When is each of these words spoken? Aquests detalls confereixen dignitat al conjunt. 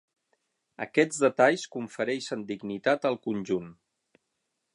Aquests 0.85 1.19
detalls 1.25 1.67
confereixen 1.77 2.47
dignitat 2.53 3.07
al 3.11 3.21
conjunt. 3.29 3.71